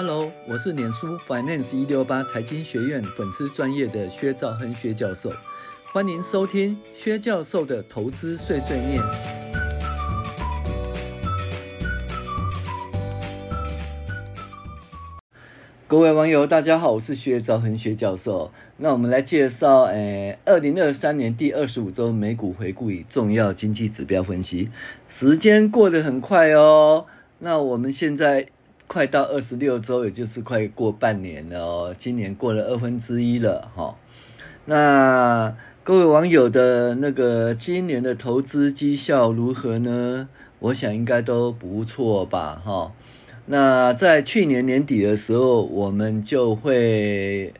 [0.00, 5.32] Hello，我是脸书 Finance 一六八财经学院粉丝专业的薛兆亨薛教授，
[5.92, 9.02] 欢迎收听薛教授的投资碎碎念。
[15.88, 18.52] 各位网友，大家好，我是薛兆亨薛教授。
[18.76, 24.70] 那我们来介绍，诶，二零二三年第二十五周美股回顾与重要经济指标分析。
[25.08, 27.06] 时间过得很快哦，
[27.40, 28.46] 那我们现在。
[28.88, 31.94] 快到二十六周，也就是快过半年了哦。
[31.96, 33.94] 今年过了二分之一了哈。
[34.64, 40.30] 那各位网友的那个今年的投资绩效如何呢？
[40.60, 42.90] 我想应该都不错吧哈。
[43.44, 47.52] 那在去年年底的时候，我们就会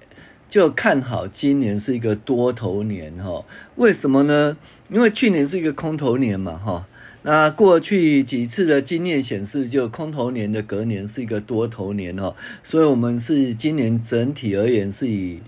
[0.49, 3.45] 就看好今年是一个多头年哈。
[3.77, 4.57] 为什么呢？
[4.89, 6.87] 因为去年是一个空头年嘛哈。
[7.23, 15.41] 那过去几次的经验显示，就空头年的隔年是一个多头年哦，所以我们是今年整体而言是以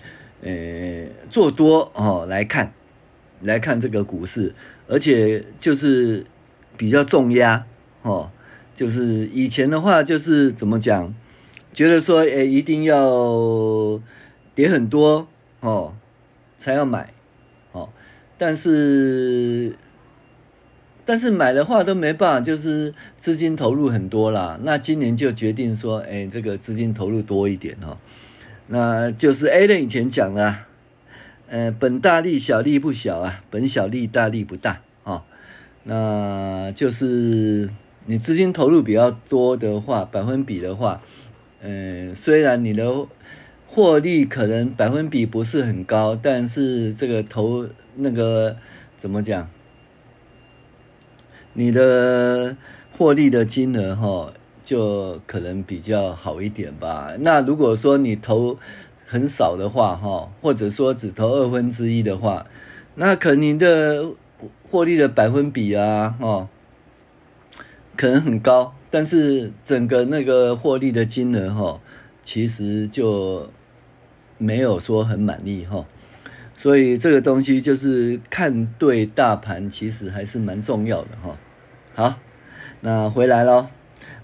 [0.43, 2.73] 呃做多哦来看，
[3.43, 4.53] 来看这个股市，
[4.89, 6.27] 而且就是
[6.77, 7.65] 比较重压
[8.03, 8.31] 哦，
[8.75, 11.15] 就是以前的话就是怎么讲，
[11.73, 14.01] 觉得说诶一定要
[14.57, 15.29] 跌很多
[15.61, 15.95] 哦
[16.59, 17.15] 才要买
[17.71, 17.89] 哦，
[18.37, 19.77] 但是。
[21.11, 24.57] 但是买的话都没办法，就是资金投入很多啦。
[24.63, 27.99] 那今年就决定说，哎，这个资金投入多一点哦。
[28.69, 30.69] 那就是 A 类以前讲了，
[31.49, 35.25] 呃，本大利小利不小啊，本小利大利不大哦。
[35.83, 37.69] 那就是
[38.07, 41.03] 你资金投入比较多的话，百分比的话，
[41.61, 43.09] 嗯、呃，虽然你的
[43.67, 48.57] 获利可能百分比不是很高，但是这个投那个
[48.97, 49.51] 怎么讲？
[51.53, 52.57] 你的
[52.97, 57.15] 获利的金额哈，就可能比较好一点吧。
[57.21, 58.57] 那如果说你投
[59.07, 62.47] 很少的话哈，或者说只投二分之一的话，
[62.95, 64.05] 那可能的
[64.71, 66.49] 获利的百分比啊，哦，
[67.97, 71.81] 可能很高，但是整个那个获利的金额哈，
[72.23, 73.49] 其实就
[74.39, 75.85] 没有说很满意哈。
[76.61, 81.39] 所以这个东西就是看对大盘，其实还是蛮重要的哈。
[81.95, 82.15] 好，
[82.83, 83.69] 那回来喽。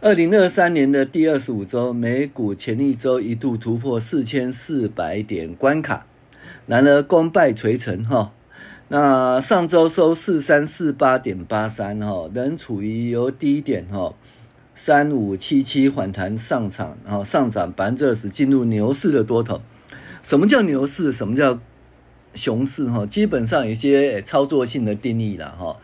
[0.02, 6.04] 二零二三年的第二十五周，美股前一周一度突破四千四百点关卡，
[6.66, 8.34] 然而功败垂成哈。
[8.88, 14.14] 那上周收四三四八点八三哈，仍处于由低点哈
[14.74, 19.62] 三五七七反弹上涨，然后上涨百分之二十，进入牛市的多头。
[20.22, 21.10] 什么叫牛市？
[21.10, 21.58] 什么叫？
[22.36, 25.76] 熊市哈，基本上有些操作性的定义了哈，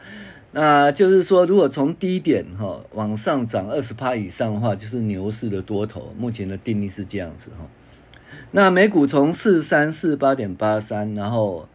[0.52, 6.12] 那就是说，如果从低点哈往上涨二十趴以上的话，就是牛市的多头。
[6.18, 7.66] 目前的定义是这样子哈。
[8.50, 11.66] 那美股从四三四八点八三，然后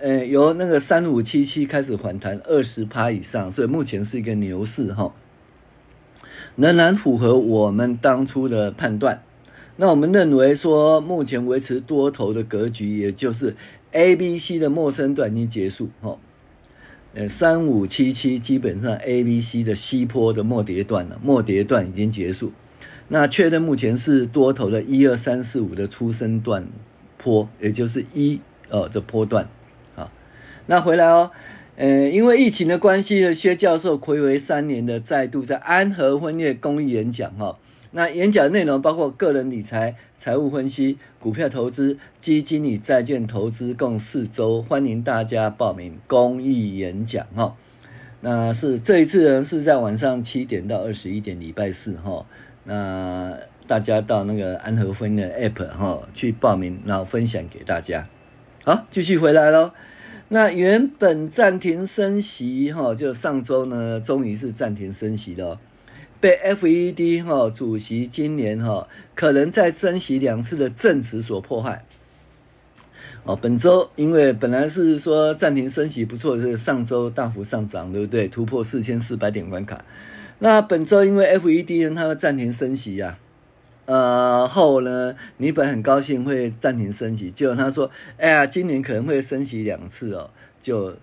[0.00, 5.12] 呃由那个三五七七开始反弹二十趴以上，所以目前是一个牛市哈，
[6.54, 9.22] 仍然符合我们当初的判断。
[9.74, 13.56] 那我们认为说，目前维持多头的格局，也就是。
[13.92, 16.16] A、B、C 的末升段已经结束，哈，
[17.14, 22.52] 呃，三五七七基本上 A、B、C 的西坡的末跌段了，末跌段已经结束，
[23.08, 26.66] 那确认目前是多头的一二三四五的初升段
[27.18, 29.48] 坡，也就是一呃这坡段，
[29.94, 30.10] 好，
[30.66, 31.32] 那回来哦，
[31.76, 37.58] 呃，因为疫情的关系呢，薛教授睽违三年的再度在安和分院公益演讲，哈。
[37.92, 47.56] 那演讲内容包括个人理财、财务分析、股票投资、基金与债券投资，共四周，欢迎大家报名公益演讲哈。
[48.20, 52.24] 那是这一次呢是在晚上七点到二十一点，礼拜四哈。
[52.62, 53.36] 那
[53.66, 58.06] 大家到那个安和分的 App 哈去报名，然后分享给大家。
[58.64, 59.72] 好，继续回来喽。
[60.28, 65.58] 那原本暂停升息哈，就上周呢，终于是暂停升息了。
[66.20, 71.84] 被 FED 哈主席今年哈可能再升息两次的证词所迫害。
[73.24, 78.28] 哦，本周因为本来是说暂停升息不错，是上周大幅上涨，对不对？
[78.28, 79.84] 突破四千四百点关卡。
[80.38, 83.18] 那本周因为 FED 呢，它要暂停升息呀，
[83.86, 90.30] 呃后呢，你本很高兴会暂停升息，结果他说，哎呀，今年可能会升息两次哦，
[90.60, 90.96] 就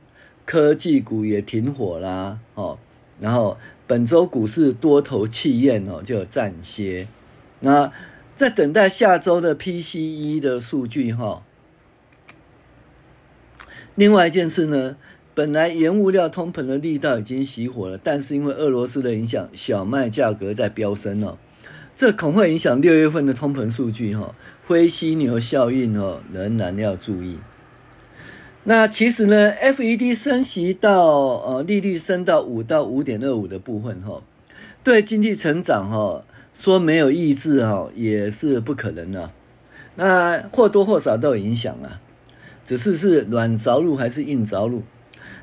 [0.45, 2.77] 科技股也停火啦，哦，
[3.19, 3.57] 然后。
[3.87, 7.07] 本周股市多头气焰哦，就暂歇。
[7.61, 7.91] 那
[8.35, 11.41] 在等待下周的 PCE 的数据哈。
[13.95, 14.97] 另外一件事呢，
[15.33, 21.37] 本来原物料通膨的力道已经熄火了，但是因为俄罗斯的影响，小麦价格在飙升哦。
[21.95, 24.35] 这恐会影响六月份的通膨数据哈，
[24.67, 27.37] 灰犀牛效应哦，仍然要注意。
[28.69, 34.21] 那其实呢，FED 升息到呃利率升到五到五点二五的部分哈，
[34.83, 36.21] 对经济成长哈
[36.53, 39.31] 说没有抑制哈也是不可能的，
[39.95, 42.01] 那或多或少都有影响啊，
[42.65, 44.83] 只是是软着陆还是硬着陆。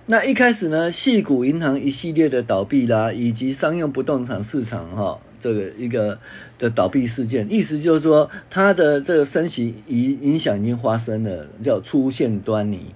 [0.05, 6.19] 那一开始呢，矽谷银行一系列的倒闭啦，以及商用不动产市场哈这个一个
[6.59, 12.95] 的倒闭事件，意思就是说它的这个升息影影响已经发生了，叫出现端倪。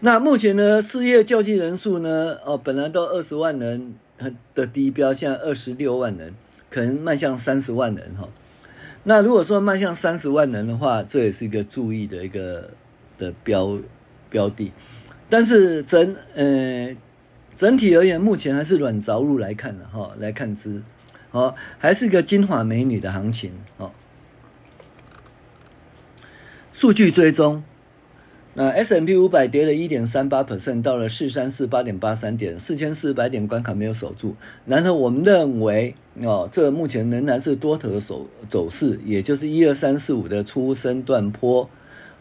[0.00, 3.94] 那目前呢，失业救济人数呢，哦，本来都二十万人
[4.54, 6.34] 的低标，现在二十六万人，
[6.70, 8.28] 可能迈向三十万人哈。
[9.04, 12.70] 那如果说迈向三十万人的话，这也是一个注意的一个
[13.18, 13.78] 的标
[14.28, 14.72] 标的。
[15.30, 16.94] 但是整呃
[17.56, 20.82] 整体而言，目前还是软着陆来看的哈，来看之，
[21.30, 23.90] 哦，还是一个金华美女的行情哦。
[26.72, 27.62] 数据追踪，
[28.56, 34.36] 那 S&P 五百跌了一点三八 percent，到了四三四八点八三点，四千四百点关卡没有守住。
[34.64, 35.92] 然后我们认为
[36.22, 41.68] 哦，这目前仍然是多头的走走势，也就是一二三四五的初升段坡。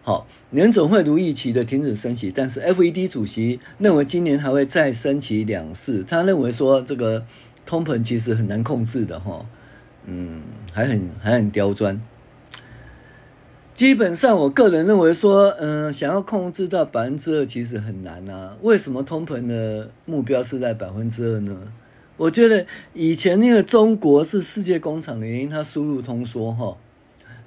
[0.01, 6.03] 好，年总会如预期的停止升息，但是 FED 主席认为今年还会再升息两次。
[6.03, 7.23] 他认为说这个
[7.63, 9.45] 通膨其实很难控制的哈，
[10.07, 10.41] 嗯，
[10.71, 12.01] 还很还很刁钻。
[13.73, 18.55] 基本上，我个人认为说，嗯，想要控制到百分之二其实很难啊。
[18.61, 21.57] 为什么通膨的目标是在百分之二呢？
[22.17, 26.77] 我觉得以前那个中国是世界工厂的原因，它输入通缩哈，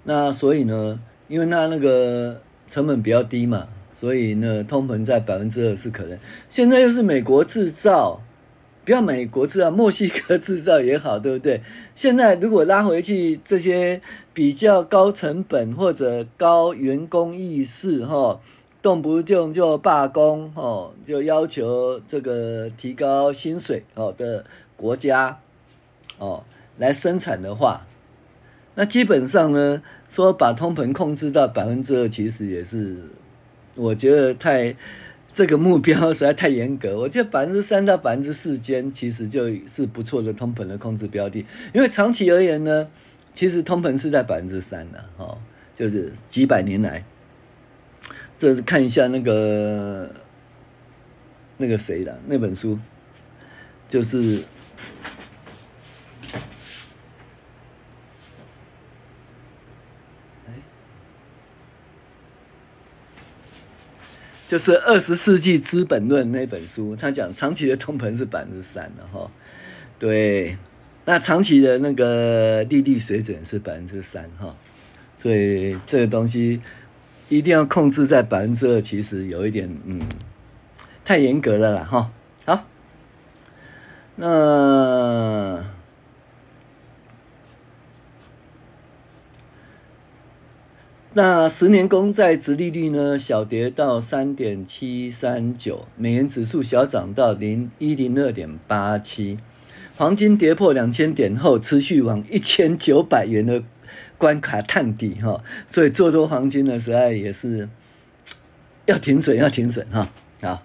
[0.04, 2.40] 那所以呢，因为它那个。
[2.68, 6.18] 成本比较低嘛，所以呢，通膨在百分之二是可能。
[6.50, 8.20] 现在又是美国制造，
[8.86, 11.60] 不要美国制造，墨西哥制造也好，对不对？
[11.96, 14.00] 现在如果拉回去这些
[14.32, 18.40] 比较高成本或者高员工意识，哈，
[18.80, 24.44] 动不动就罢工，哈，就要求这个提高薪水，哦的
[24.76, 25.40] 国家，
[26.18, 26.44] 哦，
[26.78, 27.84] 来生产的话。
[28.76, 32.98] 那基本上呢，说把通膨控制到百分之二，其实也是
[33.74, 34.76] 我觉得太
[35.36, 36.96] 这个目标实在太严格。
[36.98, 41.44] 我觉得百分之三到百分之四间，其实就是不错的通膨的控制标的。
[41.74, 42.88] 因为长期而言呢，
[43.34, 45.36] 其实通膨是在百分之三的，哦，
[45.74, 47.04] 就是几百年来，
[48.38, 50.10] 这是看一下那个
[51.58, 52.78] 那个谁的那本书，
[53.86, 54.42] 就是。
[64.46, 69.30] 就是《二十世纪资本论》那本书，他讲长期的通膨是百分之三的哈，
[69.98, 70.56] 对，
[71.04, 74.54] 那长期的那个利率水准是百分之三哈，
[75.16, 76.60] 所以这个东西
[77.28, 80.00] 一定要控制在百分之二，其实有一点嗯，
[81.04, 82.10] 太严格了啦哈。
[82.44, 82.64] 好，
[84.14, 85.75] 那。
[91.16, 99.38] 那十年公债殖利率呢，小跌到三点七三九，美元指数小涨到零一零二点八七，
[99.96, 103.62] 黄金跌破两千点后，持续往一千九百元的
[104.18, 107.66] 关卡探底哈，所以做多黄金的时候也是
[108.84, 110.12] 要停损，要停损哈。
[110.42, 110.62] 好，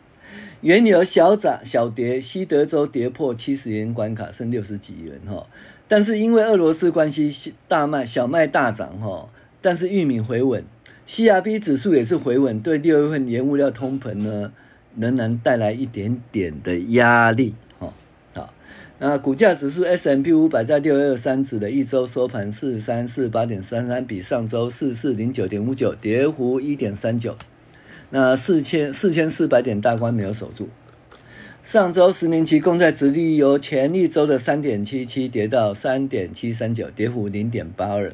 [0.60, 5.48] 原油小涨小跌，西德州跌破七十元关卡，剩六十几元哈，
[5.88, 9.30] 但是因为俄罗斯关系，大麦小麦大涨哈。
[9.62, 10.64] 但是玉米回稳
[11.08, 14.52] ，CRB 指数也是回稳，对六月份原物料通膨呢，
[14.98, 17.54] 仍然带来一点点的压力。
[17.78, 17.94] 哈，
[18.34, 18.52] 好，
[18.98, 27.38] 那股价指数 S M P 五百在六二三指的一周收盘四三四八点三三，比上周四四零九点五九跌幅一点三九，
[28.10, 30.70] 那四千四千四百点大关没有守住。
[31.64, 38.12] 上周十年期公债殖利由前一周的三点七七跌到三点七三九，跌幅零点八二。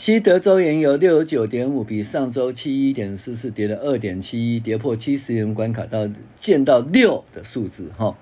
[0.00, 6.08] 西德州原油六十九点五，比上周七一点四四跌了二点七一，跌破七十元关卡到
[6.40, 8.16] 见到六的数字哈。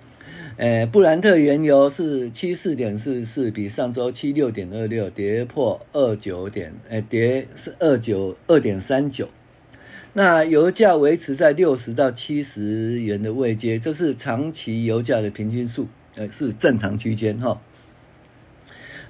[0.56, 9.28] 诶，布兰特原油是七四点四四，比上周七六点二六跌破二九点，诶，跌是二九二点三九。
[10.14, 17.62] 那油价维持在六十到七十元的位阶，这是长期油价的平均数，呃，是正常区间哈。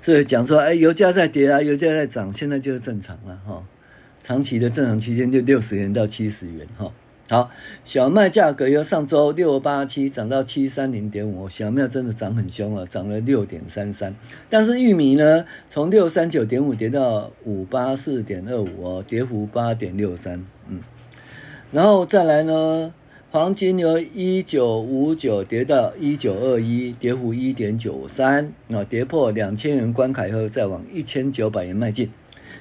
[0.00, 3.62] 所以讲说，哎，油价在跌啊，油价在涨，现在就是正常了哈。
[4.22, 6.92] 长期的正常区间就六十元到七十元哈。
[7.30, 7.50] 好，
[7.84, 14.14] 小麦价格由上周六八七涨到七三零点五，小麦真的涨很凶了，涨了六点三三。
[14.48, 20.42] 但是玉米呢，从六三九点五跌到五八四点二五哦，跌幅八点六三。
[20.68, 20.80] 嗯，
[21.70, 22.94] 然后再来呢，
[23.30, 32.08] 黄金由一九五九跌到一九二一，跌幅一点九三，那跌破两千元关卡以后，再往一千九百元迈进。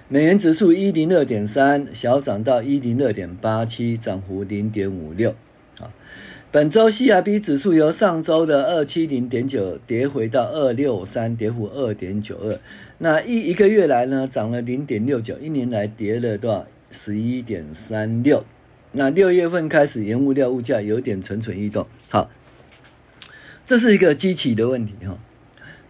[0.10, 5.34] 美元指数一零二点三，小涨到一零二点八七，涨幅零点五六。
[5.80, 5.88] 啊，
[6.52, 12.60] 本周 CRB 指数由上周的二七零点九跌回到二六三，跌幅二点九二。
[12.98, 16.68] 那一一个月来呢，涨了零点六九，一年来跌了多少？
[16.92, 18.44] 十一点三六。
[18.92, 21.86] 那六月份开始，原物料物价有点蠢蠢欲动。
[22.10, 22.30] 好，
[23.66, 25.18] 这是一个基期的问题哈。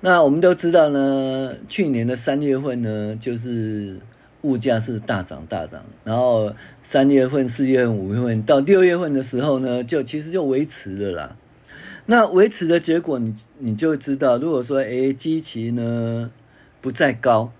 [0.01, 3.97] 那我们都知道呢，去年的三月份呢，就是
[4.41, 11.35] 物价是大涨大涨，然后三月份、四月份、五月份到六月份的时候呢，就其实就维持了啦。
[12.05, 16.31] 那维持的结果你，你就知道，如果说诶基期呢
[16.79, 17.51] 不再高，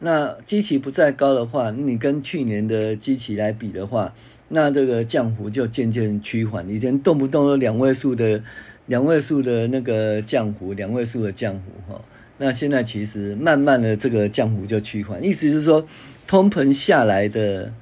[0.00, 4.12] 那基期不再高的话，你跟去年的基期来比的话，
[4.48, 8.42] 那这个降幅就渐渐趋缓，以前动不动都两位数的。
[8.86, 12.00] 两位数的那个降幅，两位数的降幅哈，
[12.38, 15.86] 那现在其实慢慢的这个降幅就趋缓，意思是说
[16.26, 17.72] 通膨下来的，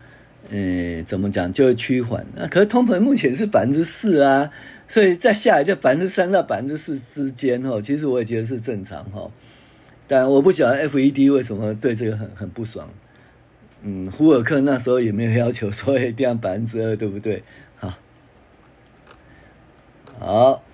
[0.50, 2.26] 呃，怎么讲就会趋缓。
[2.36, 4.50] 那可是通膨目前是百分之四啊，
[4.86, 9.30] 所以再下来就百分之三到百分之四之间哈，其实我也觉得是正常哈。
[10.08, 12.88] 但我不晓得 FED 为什么对这个很很不爽。
[13.82, 17.44] 嗯，胡尔克那时候也没有要求说一定要百分之二，对不对？
[17.76, 17.94] 好，
[20.18, 20.64] 好。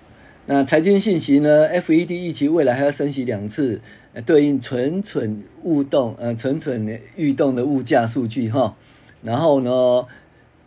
[0.47, 3.81] 那财经信息呢？FED 预期未来还要升息两次，
[4.25, 8.75] 对应蠢蠢欲动，呃，蠢蠢欲动的物价数据哈。
[9.23, 10.05] 然后呢，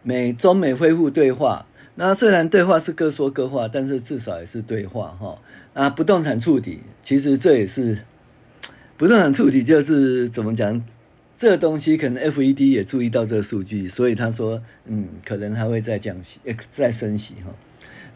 [0.03, 1.65] 美中美恢复对话。
[1.95, 5.39] 那虽然对话是各说各话，但是至少也是对话哈。
[5.75, 7.99] 啊，不动产触底，其实这也是
[8.99, 10.85] 不动产触底，就是怎么讲？
[11.37, 17.55] 这东西可能 FED 也注意到这个数据，所以他说，嗯，可能还会再降息，再升息哈。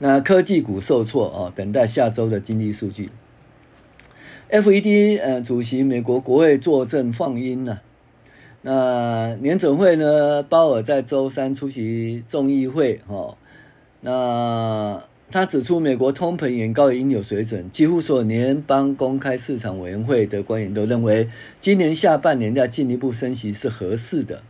[0.00, 3.10] 那科技股受挫哦，等待下周的经济数据。
[4.50, 7.80] FED 呃主席美国国会作证放音了。
[8.62, 13.36] 那年准会呢，鲍尔在周三出席众议会哦。
[14.00, 15.00] 那
[15.32, 21.26] 他指出，美国通膨远高于应有水准，几乎所有联邦公开市场委员会的官员都认为，
[21.58, 24.42] 今年下半年要进一步升息是合适的。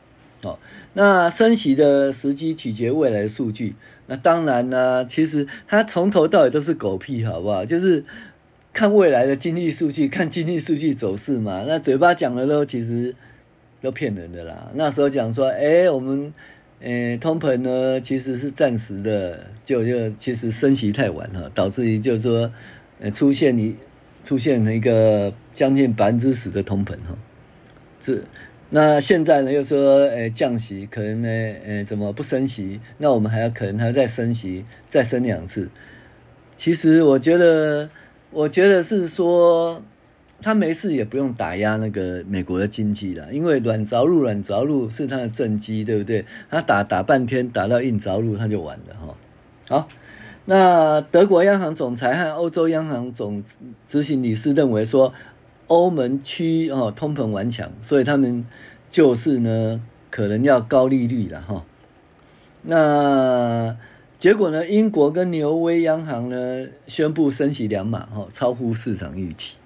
[0.42, 0.58] 哦，
[0.94, 3.76] 那升息的时机取决未来的数据。
[4.08, 7.64] 那当然呢，其实他从头到尾都是狗屁，好不好？
[7.64, 8.04] 就是
[8.72, 11.64] 看未来的经济数据，看经济数据走势嘛。
[11.68, 13.14] 那嘴巴讲的都其实
[13.80, 14.68] 都骗人的啦。
[14.74, 16.34] 那时候讲说，哎，我们
[16.82, 22.52] 呃通膨呢其实是暂时的，就就其实升息太晚了，导致于就是说
[23.00, 23.76] 呃出现一
[24.24, 27.16] 出现了一个将近百分之十的通膨哈，
[28.00, 28.22] 这。
[28.74, 32.80] 那现在呢，又说，诶，降息，可能呢，诶，怎么不升息？
[32.96, 35.68] 那我们还要可能还要再升息，再升两次。
[36.56, 37.90] 其实我觉得，
[38.30, 39.82] 我觉得是说，
[40.42, 46.24] 他没事也不用打压那个美国的经济了，因为软着陆，软着陆是他的政绩，对不对？
[46.50, 49.14] 他打打半天，打到硬着陆，他就完了哈。
[49.68, 49.88] 好，
[50.44, 53.42] 那德国央行总裁和欧洲央行总
[53.86, 55.14] 执行理事认为说。
[55.68, 58.44] 欧盟区哦，通膨顽强，所以他们
[58.90, 59.80] 就是呢，
[60.10, 61.64] 可能要高利率了哈。
[62.60, 63.74] 那
[64.18, 69.56] 结果呢，英国跟挪威央行呢宣布升息两码哈，超乎市场预期。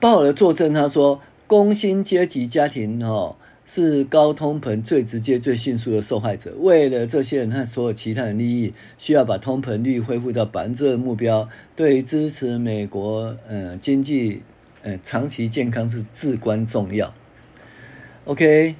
[0.00, 3.36] 鲍尔作证，他说，工薪阶级家庭哦。
[3.72, 6.52] 是高通膨最直接、最迅速的受害者。
[6.58, 14.42] 为了这些人和所有其他人利益，需要把通膨率恢复到百分之二目标，对支持美国呃经济
[14.82, 17.14] 呃长期健康是至关重要。
[18.24, 18.74] OK，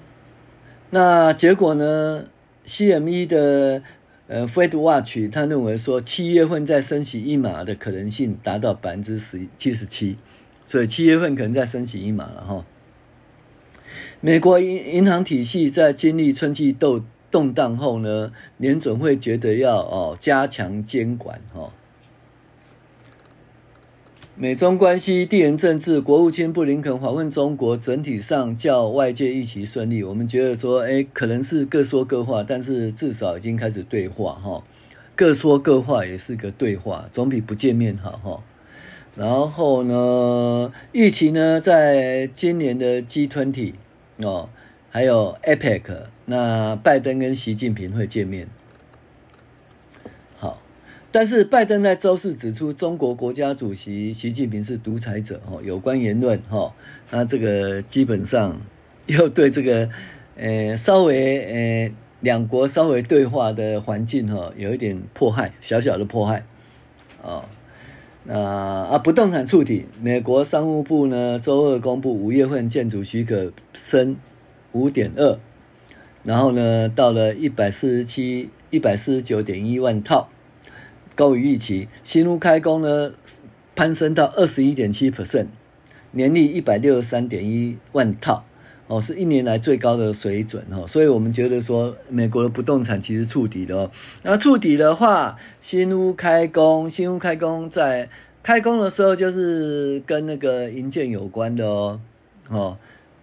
[0.90, 2.24] 那结果呢
[2.66, 3.82] ？CME 的
[4.26, 10.16] 呃 Fed Watch 他认为说，七月份再升息一码的可能性达到百分之十七十七，
[10.70, 12.64] 所以七月份可能再升息一码了哈。
[14.20, 21.72] 美国银银行体系在经历春季动动荡后呢，联准会觉得要哦加强监管哦。
[24.36, 30.04] 美中关系、地缘政治，国务卿布林肯访问中国，整体上较外界预期顺利。
[30.04, 34.62] 我们觉得说，哎，可能是各说各话，但是至少已经开始对话哈。
[35.16, 38.44] 各说各话也是个对话，总比不见面好哈。
[39.16, 43.74] 然后呢，预期呢，在今年的 G20。
[44.22, 44.50] 哦，
[44.90, 45.80] 还有 APEC，
[46.26, 48.48] 那拜登跟习近平会见面。
[50.36, 50.60] 好，
[51.10, 56.74] 但是拜登在周四指出，中国国家主席习近平是独裁者哦，有关言论哈，
[57.10, 58.60] 那这个基本上
[59.06, 59.88] 又对这个
[60.36, 66.44] 呃稍微呃两国稍微对话的环境哈有一点迫害，小小的迫害
[67.22, 67.46] 哦。
[68.24, 74.16] 那啊，不动产触底，美国商务部呢周二公布五月份建筑许可升。
[74.72, 75.36] 五点二，
[76.22, 80.28] 然后呢，到了一百四十七、一百四十九点一万套，
[81.16, 81.88] 高于预期。
[82.04, 83.10] 新屋开工呢，
[83.74, 85.48] 攀升到二十一点七 percent，
[86.12, 88.44] 年利一百六十三点一万套，
[88.90, 90.84] 哦，是一年来最高的水准哦。
[90.86, 93.90] 所以我们觉得说，美国的不动产其实触底了哦。
[94.22, 98.08] 那触底的话，新屋开工，新屋开工在
[98.42, 102.00] 开工的时候就是跟那个银建有关的哦，
[102.48, 102.76] 哦。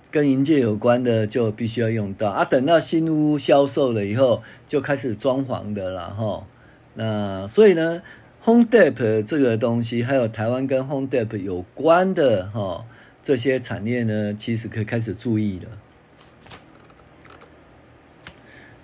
[0.10, 6.48] 跟银建有关的就必须要用到啊，等到新屋销售了以后，就开始装潢的了哈。
[6.94, 8.02] 那所以呢
[8.46, 12.86] ，Home Depot 这个东西，还有台湾跟 Home Depot 有关的哈
[13.28, 15.70] 这些产业呢，其实可以开始注意了。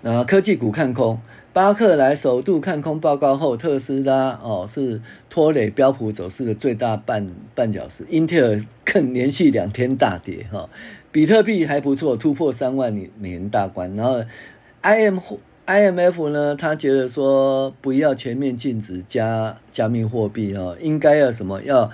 [0.01, 1.17] 那科技股看空。
[1.53, 10.67] 巴克莱首度看空报告后，特斯拉哦是拖累标普走势的最大绊绊脚石，英特尔更连续两天大跌哈、
[11.09, 14.25] 比特币还不错，突破三万美元大关，然后
[14.81, 15.19] I M
[15.63, 21.89] I M F 呢，他觉得说不要全面禁止加加密货币哦，应该要什么要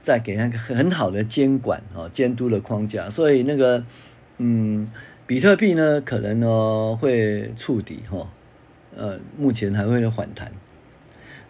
[0.00, 3.84] 再给他个很好的监管哦监督的框架，所以那个
[4.38, 4.90] 嗯
[5.26, 8.18] 比特币呢可能呢会触底哈。
[8.18, 8.26] 哦
[8.96, 10.50] 呃，目前还会有反弹。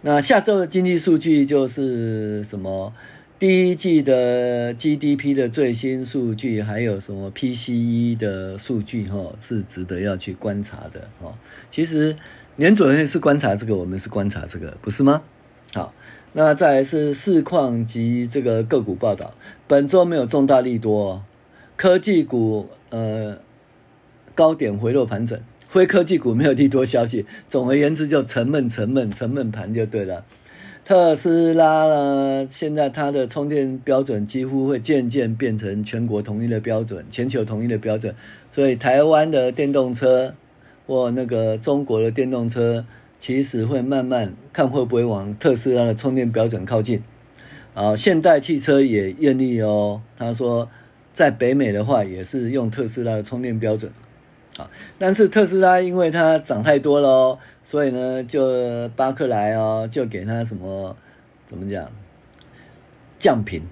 [0.02, 2.92] 那下周的经济数据就是什么？
[3.38, 11.35] 第一季的 GDP 的最新数据，还有什么 PCE 的数据，哈，是值得要去观察的，哈。
[11.71, 12.14] 其实
[12.57, 15.23] 联准会是观察这个，我们是观察这个，不是吗？
[15.73, 15.95] 好，
[16.32, 19.34] 那再来是市况及这个个股报道。
[19.66, 21.22] 本周没有重大利多，
[21.76, 23.38] 科技股呃
[24.35, 25.38] 高点回落盘整。
[25.68, 30.24] 非科技股没有利多消息，总而言之就沉闷、沉闷、沉闷盘就对了。
[30.85, 38.12] 特斯拉呢，现在它的充电标准几乎会渐渐变成全国统一的标准，全球统一的标准。
[38.50, 40.35] 所以台湾的电动车
[40.88, 42.85] 或那个中国的电动车，
[43.20, 47.00] 其实会慢慢看会不会往特斯拉的充电标准靠近。
[47.72, 50.68] 啊，现代汽车也愿意哦，他说
[51.12, 53.92] 在北美的话也是用特斯拉的充电标准
[54.56, 54.68] 啊。
[54.98, 60.96] 但是特斯拉因为它涨太多了哦，所以呢，就巴克莱哦，就给它什么
[61.46, 61.88] 怎么讲
[63.18, 63.62] 降频，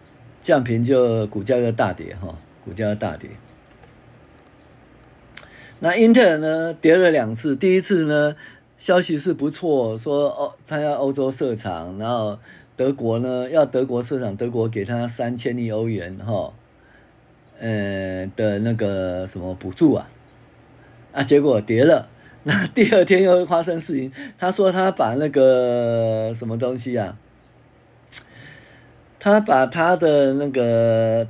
[0.41, 3.31] 降频就股价就大跌哈，股价大跌。
[5.81, 8.37] 那英特尔呢，跌了两次，第一次呢，
[8.79, 12.39] 消息是不错，说哦，他要欧洲设厂，然后
[12.77, 16.53] 德国呢要德国设厂，德国给他三千亿欧元哈，
[17.59, 20.09] 呃的那个什么补助啊。
[21.13, 22.09] 啊，结果跌了。
[22.45, 27.19] 那第二天又发生事情，他说他把那个什么东西啊，
[29.19, 31.27] 他把他的那个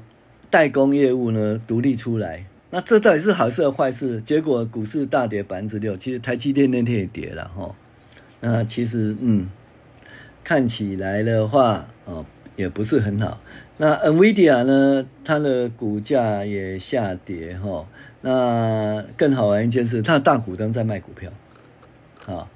[0.50, 2.44] 代工业务呢独立出来。
[2.70, 4.20] 那这到底是好事还是坏事？
[4.20, 7.74] 结果股市大跌百分之六，其实台积电那天也跌了哈。
[8.40, 9.48] 那其实嗯，
[10.44, 12.24] 看起来的话哦，
[12.56, 13.40] 也不是很好。
[13.78, 17.86] 那 NVIDIA 呢，它的股价也下跌哈。
[18.20, 21.30] 那更好玩一件事，它的大股东在卖股票，
[22.26, 22.50] 啊，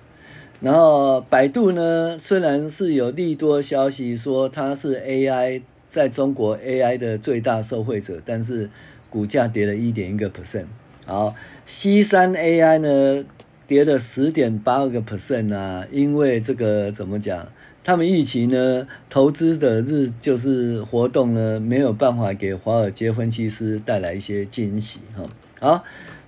[0.61, 8.68] 然后百度呢，虽然是有利多消息说它是 AI 在中国 AI 的最大受惠者，但是
[9.12, 10.64] 股价跌了一点一个 percent。
[11.05, 11.35] 好
[11.66, 13.25] ，C 三 AI 呢
[13.66, 17.46] 跌了十点八个 percent 啊，因为这个怎么讲？
[17.85, 25.25] 他们预期呢，投资的日就是活动呢，没有办法给华尔街分析师带来一些惊喜哈。
[25.59, 25.85] 好，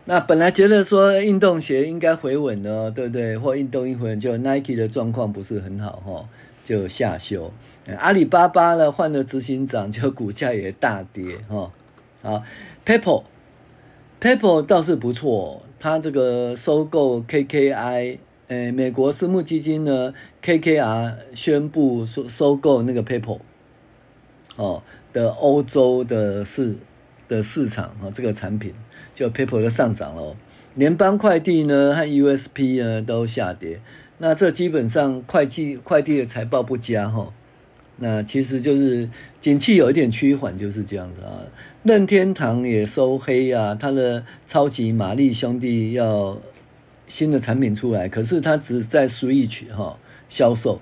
[0.07, 3.39] 那本来觉得说运动鞋应该回稳呢，对不对？
[3.39, 6.29] 或运动一回稳，就 Nike 的状况不是很好哈，
[6.65, 7.53] 就下修。
[7.99, 11.71] 阿里巴巴呢换了执行长，就股价也大跌哈。
[12.25, 12.43] 啊
[12.85, 23.39] ，PayPal，PayPal 倒是不错，它这个收购 KKI，呃，美国私募基金呢 KKR 宣布收收购那个 PayPal，
[24.57, 24.83] 哦
[25.13, 26.75] 的欧洲的市
[27.29, 28.75] 的市场啊，这个产品。
[29.13, 30.35] 就 PayPal 就上涨了，
[30.75, 33.81] 联邦快递呢和 USP 呢都下跌，
[34.19, 37.33] 那这基本上快递快递的财报不佳哈，
[37.97, 39.09] 那其实就是
[39.41, 41.41] 景气有一点趋缓，就是这样子啊。
[41.85, 46.37] 任天堂也收黑啊，它的超级玛丽兄弟要
[47.07, 49.97] 新的产品出来，可是它只在 Switch 哈
[50.29, 50.81] 销售。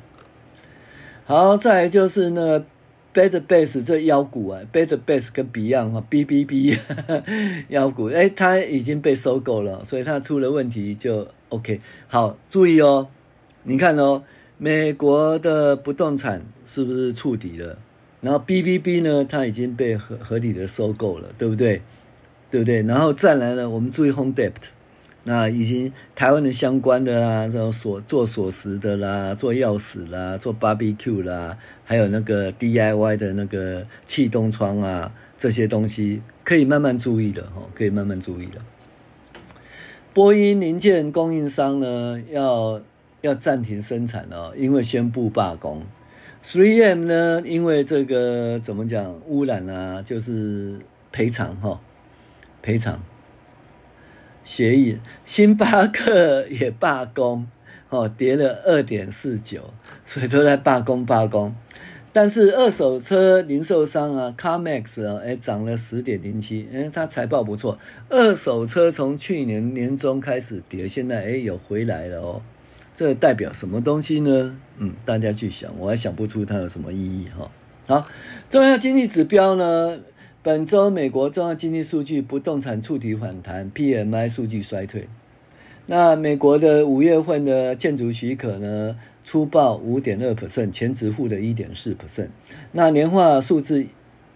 [1.25, 2.64] 好，再来就是那个
[3.12, 6.79] Bed Bath 这妖股啊，Bed Bath 跟 Beyond 哈，B B B
[7.68, 11.81] 妖股，哎，它已经被收购了，所以它出了问题就 OK。
[12.09, 13.09] 好，注意哦，
[13.64, 14.22] 你看哦。
[14.64, 17.77] 美国的不动产是不是触底了？
[18.20, 21.83] 然后 BBB 呢，它已经被合合理的收购了，对不对？
[22.48, 22.81] 对不对？
[22.83, 24.53] 然后再来呢，我们注意 Home Depot，
[25.25, 38.61] 那已经台湾的相关的啦，这种锁做锁匙的啦，做钥匙啦，做 Barbecue 啦，还有那个 DIY 的那个气动窗啊，这些东西可以慢慢注意的哈，可以慢慢注意的。
[40.14, 42.81] 波音零件供应商呢，要。
[43.22, 45.82] 要暂停生产哦，因为宣布罢工。
[46.44, 50.78] 3M 呢，因为这个怎么讲污染啊，就是
[51.12, 51.80] 赔偿哈，
[52.61, 53.00] 赔偿
[54.42, 54.98] 协议。
[55.24, 57.46] 星巴克也罢工
[57.90, 59.72] 哦，跌了二点四九，
[60.04, 61.54] 所以都在罢工罢工。
[62.14, 67.78] 但是二手车零售商啊，CarMax 啊，哎，涨了十点零七，哎，它财报不错。
[68.08, 72.42] 二手车从去年年中开始跌，现在哎有回来了哦。
[73.02, 74.56] 这代表什么东西呢？
[74.78, 77.50] 嗯，大家去想，我还想不出它有什么意义哈。
[77.88, 78.06] 好，
[78.48, 79.98] 重要经济指标呢？
[80.40, 85.08] 本周美国重要经济数据，不动产触底反弹，PMI 数据衰退。
[85.86, 88.96] 那美国的五月份的建筑许可呢？
[89.24, 92.28] 初报五点二 percent，前值负的一点四 percent。
[92.70, 93.84] 那年化数字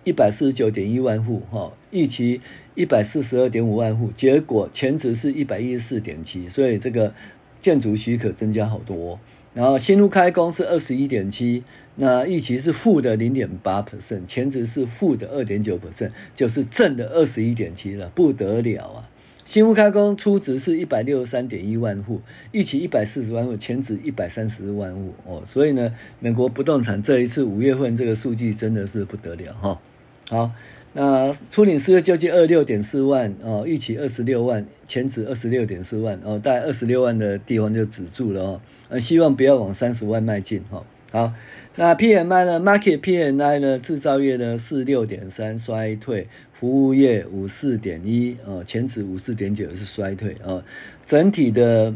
[0.03, 2.41] 一百四十九点一万户哈，预期
[2.75, 7.15] 一百四十二点五万户，结果前值是一百一十四点七，所以这个。
[7.61, 9.19] 建筑许可增加好多，
[9.55, 11.65] 然后新屋开工是二十一点七，
[11.97, 19.11] 那预期是负的零点八 percent，前值是负的二点九 percent，就是正的二十一点七了，不得了啊！
[19.45, 22.21] 新屋开工初值是一百六十三点一万户，
[22.53, 29.81] 预期一百四十万户，前值一百三十万户哦，所以呢，美国不动产这一次五月份这个数据真的是不得了哈，
[30.29, 30.51] 好。
[30.99, 40.83] 那初领失业救济二六点四万哦，预期二十六万，前值二十六点四万哦，大概二十六万的地方就止住了哦，呃，希望不要往三十万迈进哈。
[41.13, 41.35] 好，
[41.75, 43.79] 那 PMI 呢？Market PMI 呢？
[43.79, 46.29] 制造业呢是六点三衰退，
[46.59, 50.65] 服务业五四点一哦，前值五四点九是衰退哦，
[51.05, 51.93] 整体的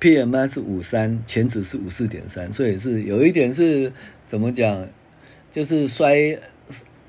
[0.00, 3.92] PMI 是五三，前值是五四点三，所以是有一点是
[4.28, 4.86] 怎么讲，
[5.50, 6.38] 就是衰。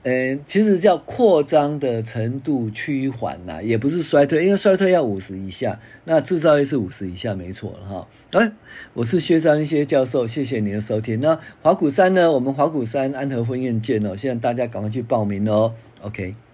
[0.04, 8.08] 嗯，其实叫扩张的程度趋缓呐，也不是衰退，因为衰退要五十以下，那制造业是五十以下，没错了哈。
[8.32, 8.52] 哎，
[8.94, 11.20] 我是薛山薛教授，谢谢您的收听。
[11.20, 12.32] 那华谷山呢？
[12.32, 15.74] 我们华谷山安和婚宴见哦，现在大家赶快去报名哦。
[16.02, 16.47] OK。